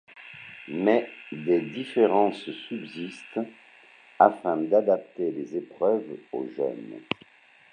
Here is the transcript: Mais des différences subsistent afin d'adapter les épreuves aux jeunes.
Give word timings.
Mais 0.67 1.07
des 1.31 1.61
différences 1.61 2.49
subsistent 2.67 3.41
afin 4.17 4.57
d'adapter 4.57 5.29
les 5.29 5.55
épreuves 5.55 6.17
aux 6.31 6.47
jeunes. 6.47 7.01